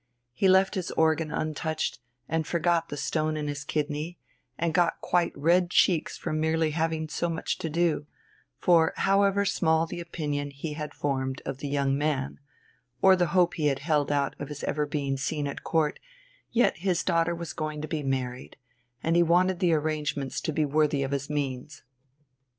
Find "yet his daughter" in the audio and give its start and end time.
16.51-17.35